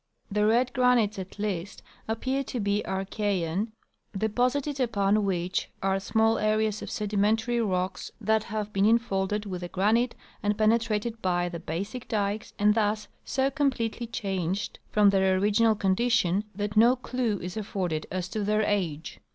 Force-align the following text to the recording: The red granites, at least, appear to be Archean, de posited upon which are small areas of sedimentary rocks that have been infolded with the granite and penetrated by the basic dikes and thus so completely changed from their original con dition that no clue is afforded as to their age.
The 0.31 0.47
red 0.47 0.73
granites, 0.73 1.19
at 1.19 1.37
least, 1.37 1.83
appear 2.07 2.43
to 2.45 2.59
be 2.59 2.81
Archean, 2.87 3.67
de 4.17 4.29
posited 4.29 4.79
upon 4.79 5.25
which 5.25 5.69
are 5.83 5.99
small 5.99 6.39
areas 6.39 6.81
of 6.81 6.89
sedimentary 6.89 7.61
rocks 7.61 8.09
that 8.19 8.45
have 8.45 8.73
been 8.73 8.87
infolded 8.87 9.45
with 9.45 9.61
the 9.61 9.67
granite 9.67 10.15
and 10.41 10.57
penetrated 10.57 11.21
by 11.21 11.49
the 11.49 11.59
basic 11.59 12.07
dikes 12.07 12.51
and 12.57 12.73
thus 12.73 13.09
so 13.25 13.51
completely 13.51 14.07
changed 14.07 14.79
from 14.89 15.11
their 15.11 15.37
original 15.37 15.75
con 15.75 15.95
dition 15.95 16.45
that 16.55 16.75
no 16.75 16.95
clue 16.95 17.37
is 17.39 17.55
afforded 17.55 18.07
as 18.09 18.27
to 18.29 18.43
their 18.43 18.63
age. 18.63 19.19